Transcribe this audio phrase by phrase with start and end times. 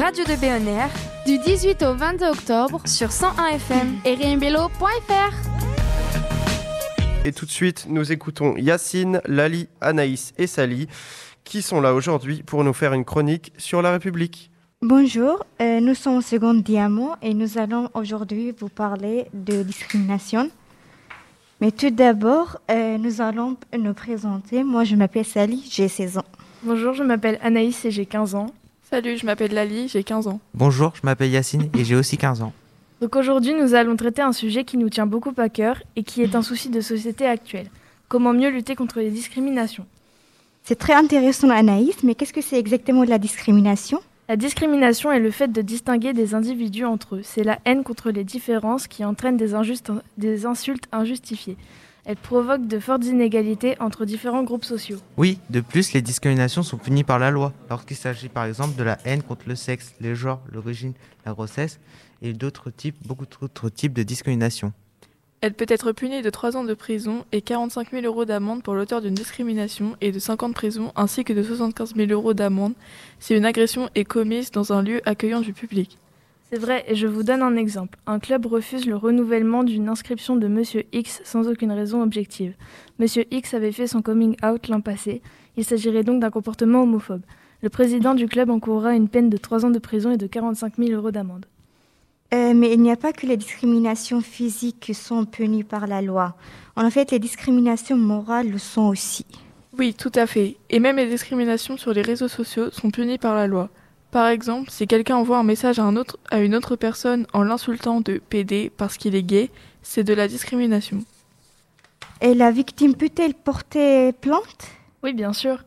[0.00, 0.88] Radio de BNR
[1.26, 5.34] du 18 au 22 octobre sur 101 FM et rimbello.fr.
[7.26, 10.86] Et tout de suite, nous écoutons Yacine, Lali, Anaïs et Sally
[11.44, 14.50] qui sont là aujourd'hui pour nous faire une chronique sur la République.
[14.80, 20.50] Bonjour, euh, nous sommes au second diamant et nous allons aujourd'hui vous parler de discrimination.
[21.60, 24.64] Mais tout d'abord, euh, nous allons nous présenter.
[24.64, 26.24] Moi, je m'appelle Sally, j'ai 16 ans.
[26.62, 28.46] Bonjour, je m'appelle Anaïs et j'ai 15 ans.
[28.90, 30.40] Salut, je m'appelle Lali, j'ai 15 ans.
[30.52, 32.52] Bonjour, je m'appelle Yacine et j'ai aussi 15 ans.
[33.00, 36.22] Donc aujourd'hui, nous allons traiter un sujet qui nous tient beaucoup à cœur et qui
[36.22, 37.68] est un souci de société actuelle.
[38.08, 39.86] Comment mieux lutter contre les discriminations
[40.64, 45.30] C'est très intéressant Anaïs, mais qu'est-ce que c'est exactement la discrimination La discrimination est le
[45.30, 47.22] fait de distinguer des individus entre eux.
[47.22, 49.52] C'est la haine contre les différences qui entraîne des,
[50.18, 51.56] des insultes injustifiées.
[52.04, 54.98] Elle provoque de fortes inégalités entre différents groupes sociaux.
[55.16, 58.82] Oui, de plus, les discriminations sont punies par la loi, lorsqu'il s'agit par exemple de
[58.82, 60.94] la haine contre le sexe, les genres, l'origine,
[61.26, 61.78] la grossesse
[62.22, 64.72] et d'autres types, beaucoup d'autres types de discrimination.
[65.42, 68.74] Elle peut être punie de 3 ans de prison et 45 000 euros d'amende pour
[68.74, 72.34] l'auteur d'une discrimination et de 5 ans de prison ainsi que de 75 000 euros
[72.34, 72.74] d'amende
[73.20, 75.96] si une agression est commise dans un lieu accueillant du public.
[76.52, 77.96] C'est vrai, et je vous donne un exemple.
[78.08, 82.54] Un club refuse le renouvellement d'une inscription de Monsieur X sans aucune raison objective.
[82.98, 85.22] Monsieur X avait fait son coming out l'an passé.
[85.56, 87.22] Il s'agirait donc d'un comportement homophobe.
[87.62, 90.74] Le président du club encourra une peine de 3 ans de prison et de 45
[90.76, 91.46] 000 euros d'amende.
[92.34, 96.02] Euh, mais il n'y a pas que les discriminations physiques qui sont punies par la
[96.02, 96.34] loi.
[96.74, 99.24] En fait, les discriminations morales le sont aussi.
[99.78, 100.56] Oui, tout à fait.
[100.68, 103.70] Et même les discriminations sur les réseaux sociaux sont punies par la loi.
[104.10, 107.42] Par exemple, si quelqu'un envoie un message à, un autre, à une autre personne en
[107.42, 109.50] l'insultant de PD parce qu'il est gay,
[109.82, 111.04] c'est de la discrimination.
[112.20, 114.68] Et la victime peut-elle porter plainte?
[115.04, 115.64] Oui, bien sûr.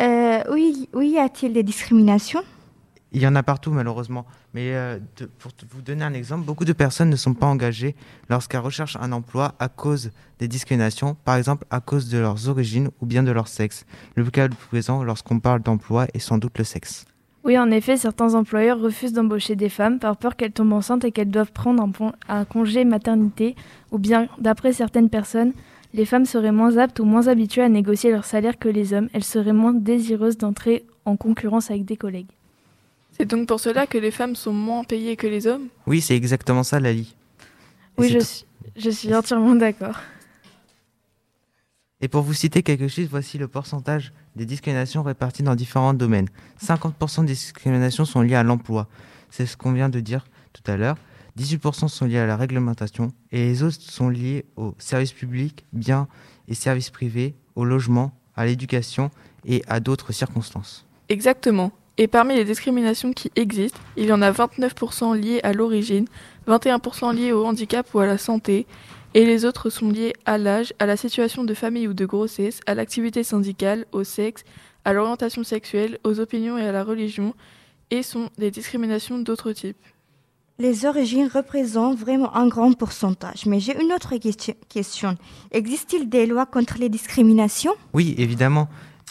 [0.00, 2.42] Euh, oui, oui, y a-t-il des discriminations?
[3.12, 4.24] Il y en a partout, malheureusement.
[4.54, 4.98] Mais euh,
[5.38, 7.96] pour vous donner un exemple, beaucoup de personnes ne sont pas engagées
[8.28, 12.90] lorsqu'elles recherchent un emploi à cause des discriminations, par exemple à cause de leurs origines
[13.00, 13.84] ou bien de leur sexe.
[14.14, 17.06] Le cas présent lorsqu'on parle d'emploi est sans doute le sexe.
[17.42, 21.12] Oui, en effet, certains employeurs refusent d'embaucher des femmes par peur qu'elles tombent enceintes et
[21.12, 21.88] qu'elles doivent prendre
[22.28, 23.56] un, congé maternité,
[23.92, 25.52] ou bien, d'après certaines personnes,
[25.94, 29.08] les femmes seraient moins aptes ou moins habituées à négocier leur salaire que les hommes,
[29.14, 32.30] elles seraient moins désireuses d'entrer en concurrence avec des collègues.
[33.12, 35.68] C'est donc pour cela que les femmes sont moins payées que les hommes?
[35.86, 37.14] Oui, c'est exactement ça, Lali.
[37.98, 38.44] oui, je suis,
[38.76, 39.98] je suis entièrement d'accord.
[42.02, 46.28] Et pour vous citer quelques chiffres, voici le pourcentage des discriminations réparties dans différents domaines.
[46.64, 48.88] 50% des discriminations sont liées à l'emploi.
[49.28, 50.96] C'est ce qu'on vient de dire tout à l'heure.
[51.38, 56.08] 18% sont liés à la réglementation et les autres sont liés aux services publics, biens
[56.48, 59.10] et services privés, au logement, à l'éducation
[59.44, 60.86] et à d'autres circonstances.
[61.08, 61.72] Exactement.
[61.98, 66.06] Et parmi les discriminations qui existent, il y en a 29% liées à l'origine,
[66.48, 68.66] 21% liées au handicap ou à la santé,
[69.14, 72.60] et les autres sont liés à l'âge, à la situation de famille ou de grossesse,
[72.66, 74.44] à l'activité syndicale, au sexe,
[74.84, 77.34] à l'orientation sexuelle, aux opinions et à la religion,
[77.90, 79.82] et sont des discriminations d'autres types.
[80.58, 85.16] Les origines représentent vraiment un grand pourcentage, mais j'ai une autre question.
[85.50, 87.74] Existe-t-il des lois contre les discriminations?
[87.94, 88.68] Oui, évidemment.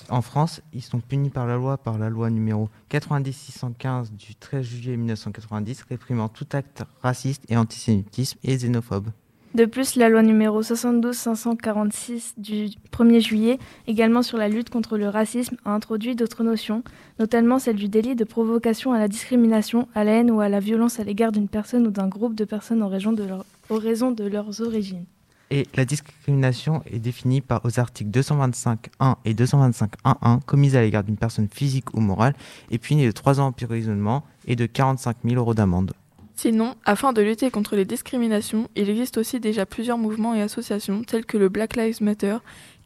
[0.09, 4.65] En France, ils sont punis par la loi, par la loi numéro 90-615 du 13
[4.65, 9.09] juillet 1990, réprimant tout acte raciste et antisémitisme et xénophobe.
[9.55, 15.09] De plus, la loi numéro 72-546 du 1er juillet, également sur la lutte contre le
[15.09, 16.83] racisme, a introduit d'autres notions,
[17.17, 20.59] notamment celle du délit de provocation à la discrimination, à la haine ou à la
[20.59, 25.05] violence à l'égard d'une personne ou d'un groupe de personnes en raison de, leurs origines.
[25.49, 31.17] Et la discrimination est définie par aux articles 225.1 et 225.1.1 commise à l'égard d'une
[31.17, 32.35] personne physique ou morale
[32.69, 35.93] et punie de 3 ans d'emprisonnement et de 45 000 euros d'amende.
[36.41, 41.03] Sinon, afin de lutter contre les discriminations, il existe aussi déjà plusieurs mouvements et associations
[41.03, 42.37] tels que le Black Lives Matter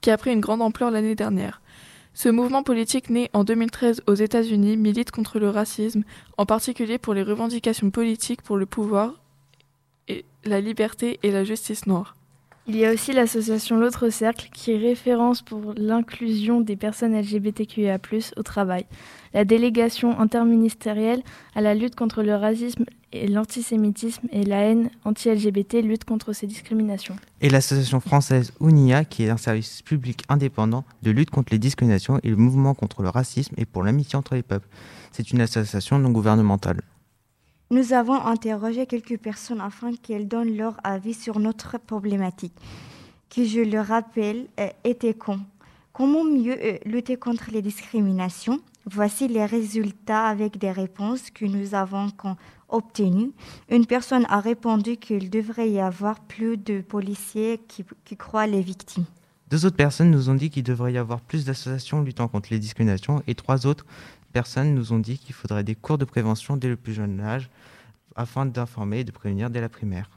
[0.01, 1.61] qui a pris une grande ampleur l'année dernière.
[2.15, 6.01] Ce mouvement politique né en 2013 aux États-Unis milite contre le racisme,
[6.39, 9.21] en particulier pour les revendications politiques pour le pouvoir,
[10.45, 12.15] la liberté et la justice noire.
[12.65, 17.99] Il y a aussi l'association L'autre Cercle qui est référence pour l'inclusion des personnes LGBTQIA+
[18.37, 18.85] au travail,
[19.33, 21.23] la délégation interministérielle
[21.55, 26.47] à la lutte contre le racisme et l'antisémitisme et la haine anti-LGBT lutte contre ces
[26.47, 27.17] discriminations.
[27.41, 32.21] Et l'association française UNIA qui est un service public indépendant de lutte contre les discriminations
[32.23, 34.69] et le mouvement contre le racisme et pour l'amitié entre les peuples.
[35.11, 36.81] C'est une association non gouvernementale.
[37.73, 42.53] Nous avons interrogé quelques personnes afin qu'elles donnent leur avis sur notre problématique,
[43.29, 45.39] qui, je le rappelle, euh, était con.
[45.91, 48.59] Comment mieux euh, lutter contre les discriminations?
[48.85, 52.09] Voici les résultats avec des réponses que nous avons
[52.69, 53.31] obtenues.
[53.69, 58.61] Une personne a répondu qu'il devrait y avoir plus de policiers qui, qui croient les
[58.61, 59.05] victimes.
[59.49, 62.59] Deux autres personnes nous ont dit qu'il devrait y avoir plus d'associations luttant contre les
[62.59, 63.85] discriminations et trois autres
[64.33, 67.49] personnes nous ont dit qu'il faudrait des cours de prévention dès le plus jeune âge
[68.15, 70.09] afin d'informer et de prévenir dès la primaire.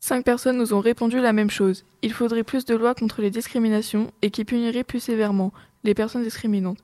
[0.00, 1.84] Cinq personnes nous ont répondu la même chose.
[2.02, 6.22] Il faudrait plus de lois contre les discriminations et qui puniraient plus sévèrement les personnes
[6.22, 6.78] discriminantes.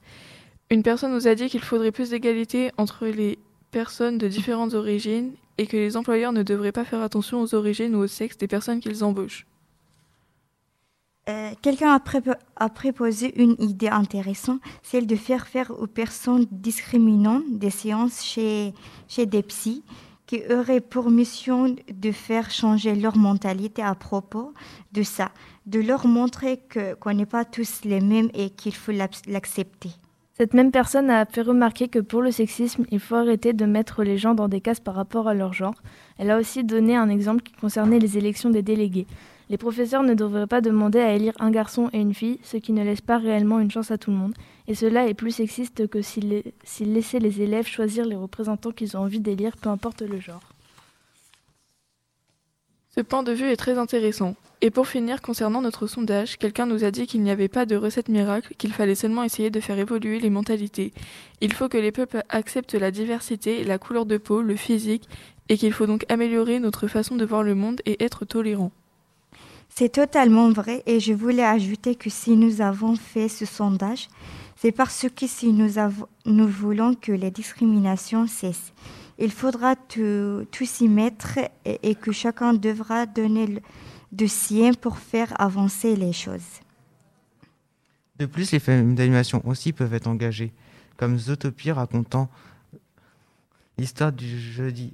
[0.70, 3.38] Une personne nous a dit qu'il faudrait plus d'égalité entre les
[3.70, 7.94] personnes de différentes origines et que les employeurs ne devraient pas faire attention aux origines
[7.94, 9.46] ou au sexe des personnes qu'ils embauchent.
[11.30, 12.00] Euh, quelqu'un
[12.56, 18.74] a, préposé une idée intéressante, celle de faire faire aux personnes discriminantes des séances chez,
[19.06, 19.84] chez des psys
[20.26, 24.54] qui auraient pour mission de faire changer leur mentalité à propos
[24.92, 25.30] de ça,
[25.66, 29.90] de leur montrer qu'on n'est pas tous les mêmes et qu'il faut l'accepter.
[30.36, 34.02] Cette même personne a fait remarquer que pour le sexisme, il faut arrêter de mettre
[34.02, 35.74] les gens dans des cases par rapport à leur genre.
[36.16, 39.06] Elle a aussi donné un exemple qui concernait les élections des délégués.
[39.50, 42.72] Les professeurs ne devraient pas demander à élire un garçon et une fille, ce qui
[42.72, 44.32] ne laisse pas réellement une chance à tout le monde.
[44.68, 46.44] Et cela est plus sexiste que s'ils
[46.80, 50.40] laissaient les élèves choisir les représentants qu'ils ont envie d'élire, peu importe le genre.
[52.94, 54.36] Ce point de vue est très intéressant.
[54.60, 57.74] Et pour finir, concernant notre sondage, quelqu'un nous a dit qu'il n'y avait pas de
[57.74, 60.92] recette miracle, qu'il fallait seulement essayer de faire évoluer les mentalités.
[61.40, 65.08] Il faut que les peuples acceptent la diversité, la couleur de peau, le physique,
[65.48, 68.70] et qu'il faut donc améliorer notre façon de voir le monde et être tolérant.
[69.74, 74.08] C'est totalement vrai et je voulais ajouter que si nous avons fait ce sondage,
[74.56, 75.70] c'est parce que si nous,
[76.26, 78.74] nous voulons que les discriminations cessent,
[79.18, 83.62] il faudra tout, s'y mettre et, que chacun devra donner
[84.12, 86.60] de sien pour faire avancer les choses.
[88.18, 90.52] De plus, les films d'animation aussi peuvent être engagés,
[90.96, 92.28] comme Zootopie racontant
[93.78, 94.92] l'histoire du jeudi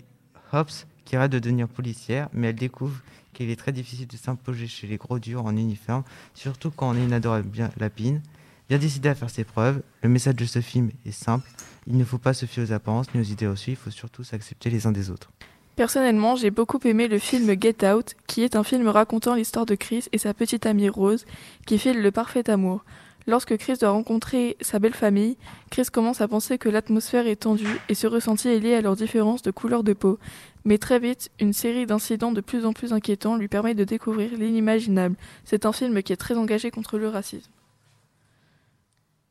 [0.52, 3.00] Hobbs qui arrête de devenir policière, mais elle découvre
[3.32, 6.02] qu'il est très difficile de s'imposer chez les gros durs en uniforme,
[6.34, 7.48] surtout quand on est une adorable
[7.78, 8.20] lapine.
[8.68, 11.48] Bien décidé à faire ses preuves, le message de ce film est simple,
[11.86, 14.24] il ne faut pas se fier aux apparences ni aux idées reçues, il faut surtout
[14.24, 15.30] s'accepter les uns des autres.
[15.76, 19.74] Personnellement, j'ai beaucoup aimé le film Get Out, qui est un film racontant l'histoire de
[19.74, 21.26] Chris et sa petite amie Rose,
[21.66, 22.82] qui file le parfait amour.
[23.28, 25.36] Lorsque Chris doit rencontrer sa belle famille,
[25.70, 28.94] Chris commence à penser que l'atmosphère est tendue et ce ressenti est lié à leur
[28.94, 30.20] différence de couleur de peau.
[30.64, 34.30] Mais très vite, une série d'incidents de plus en plus inquiétants lui permet de découvrir
[34.38, 35.16] l'inimaginable.
[35.44, 37.50] C'est un film qui est très engagé contre le racisme.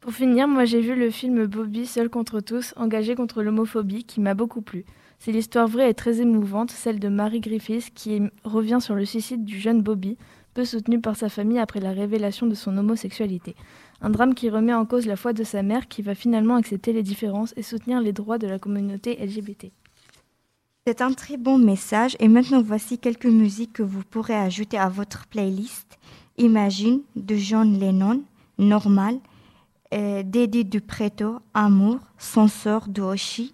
[0.02, 4.20] Pour finir, moi j'ai vu le film Bobby Seul contre tous, engagé contre l'homophobie, qui
[4.20, 4.86] m'a beaucoup plu.
[5.20, 9.46] C'est l'histoire vraie et très émouvante, celle de Mary Griffiths, qui revient sur le suicide
[9.46, 10.18] du jeune Bobby,
[10.54, 13.56] peu soutenu par sa famille après la révélation de son homosexualité.
[14.02, 16.94] Un drame qui remet en cause la foi de sa mère qui va finalement accepter
[16.94, 19.72] les différences et soutenir les droits de la communauté LGBT.
[20.88, 24.90] C'est un très bon message et maintenant voici quelques musiques que vous pourrez ajouter à
[24.90, 25.98] votre playlist.
[26.38, 28.22] Imagine de John Lennon,
[28.60, 29.18] Normal,
[29.94, 33.54] euh, Dédé du Preto, Amour, Censeur de Oshi,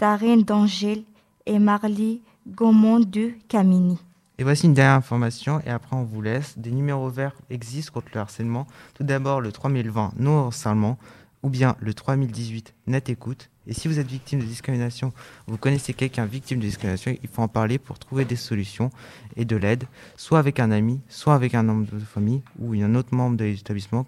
[0.00, 1.04] Darren d'Angèle
[1.46, 3.98] et Marley Gaumont de Camini.
[4.42, 6.58] Et voici une dernière information, et après on vous laisse.
[6.58, 8.66] Des numéros verts existent contre le harcèlement.
[8.92, 10.98] Tout d'abord le 3020 non harcèlement,
[11.44, 13.50] ou bien le 3018 net écoute.
[13.68, 15.12] Et si vous êtes victime de discrimination,
[15.46, 18.90] vous connaissez quelqu'un victime de discrimination, il faut en parler pour trouver des solutions
[19.36, 19.84] et de l'aide,
[20.16, 23.44] soit avec un ami, soit avec un membre de famille ou un autre membre de
[23.44, 24.04] l'établissement,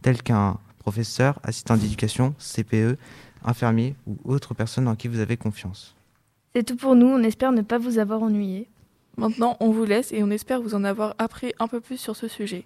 [0.00, 2.98] tel qu'un professeur, assistant d'éducation, CPE,
[3.44, 5.96] infirmier ou autre personne en qui vous avez confiance.
[6.54, 8.68] C'est tout pour nous, on espère ne pas vous avoir ennuyé.
[9.16, 12.16] Maintenant, on vous laisse et on espère vous en avoir appris un peu plus sur
[12.16, 12.64] ce sujet.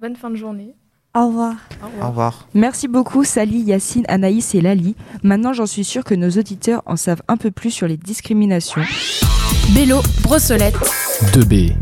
[0.00, 0.74] Bonne fin de journée.
[1.16, 1.54] Au revoir.
[2.02, 2.48] Au revoir.
[2.54, 4.96] Merci beaucoup Sally, Yacine, Anaïs et Lali.
[5.22, 8.82] Maintenant, j'en suis sûre que nos auditeurs en savent un peu plus sur les discriminations.
[9.74, 10.74] Bélo, Brossolette.
[11.32, 11.74] 2B.